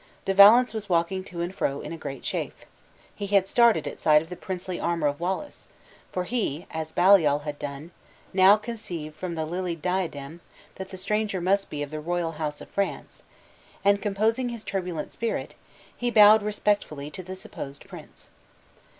[0.25, 2.65] De Valence was walking to and fro in a great chafe;
[3.15, 5.67] he started at sight of the princely armor of Wallace
[6.11, 7.91] (for he, as Baliol had done,
[8.33, 10.41] now conceived, from the lilied diadem,
[10.73, 13.21] that the stranger must be of the royal house of France);
[13.85, 15.53] and composing his turbulent spirit,
[15.95, 18.29] he bowed respectfully to the supposed prince.